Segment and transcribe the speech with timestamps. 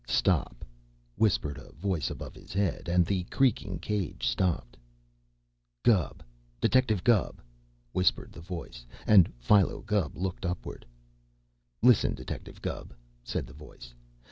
[0.07, 0.65] "Stop!"
[1.15, 4.75] whispered a voice above his head, and the creaking cage stopped.
[5.83, 6.23] "Gubb!
[6.59, 7.39] Detective Gubb!"
[7.91, 10.87] whispered the voice, and Philo Gubb looked upward.
[11.83, 13.93] "Listen, Detective Gubb," said the voice.